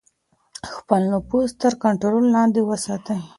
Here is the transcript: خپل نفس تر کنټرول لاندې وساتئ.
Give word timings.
خپل 0.75 1.01
نفس 1.11 1.49
تر 1.61 1.73
کنټرول 1.83 2.25
لاندې 2.35 2.61
وساتئ. 2.69 3.19